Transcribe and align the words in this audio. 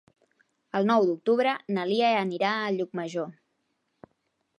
El 0.77 0.87
nou 0.91 1.03
d'octubre 1.09 1.51
na 1.77 1.83
Lia 1.89 2.07
anirà 2.21 2.55
a 2.63 2.71
Llucmajor. 2.79 3.29